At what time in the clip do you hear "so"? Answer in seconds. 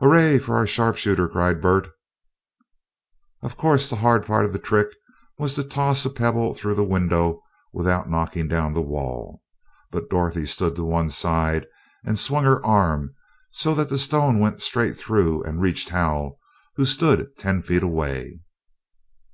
13.50-13.74